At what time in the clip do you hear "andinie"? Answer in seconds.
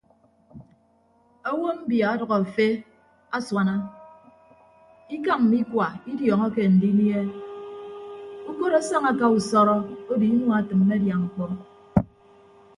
6.67-7.19